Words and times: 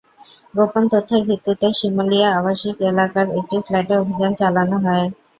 গোপন 0.55 0.83
তথ্যের 0.91 1.21
ভিত্তিতে 1.27 1.67
শিমুলিয়া 1.79 2.29
আবাসিক 2.39 2.75
এলাকার 2.89 3.27
একটি 3.39 3.57
ফ্ল্যাটে 3.65 3.93
অভিযান 3.97 4.31
চালানো 4.39 4.77
হয়। 4.85 5.05